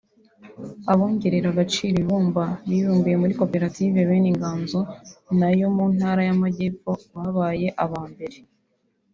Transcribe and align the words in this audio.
Abongerera 0.91 1.47
agaciro 1.53 1.95
ibumba 2.03 2.43
bibumbiye 2.69 3.15
muri 3.21 3.33
Koperative 3.41 3.97
Beninganzo 4.09 4.79
na 5.39 5.49
yo 5.59 5.67
mu 5.75 5.85
ntara 5.95 6.21
y’Amajyepfo 6.27 6.91
babaye 7.15 7.67
aba 7.83 8.01
mbere 8.13 8.37